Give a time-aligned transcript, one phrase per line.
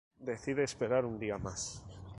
[0.19, 1.83] Decide esperar un día más.